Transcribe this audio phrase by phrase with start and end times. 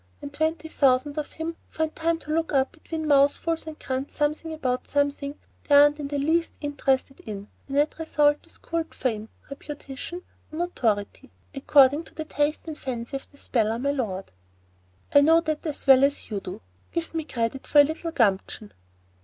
[0.19, 4.51] When twenty thousand of him find time to look up between mouthfuls and grunt something
[4.51, 5.37] about something
[5.69, 11.29] they aren't the least interested in, the net result is called fame, reputation, or notoriety,
[11.53, 14.31] according to the taste and fancy of the speller my lord."
[15.13, 16.61] "I know that as well as you do.
[16.91, 18.73] Give me credit for a little gumption."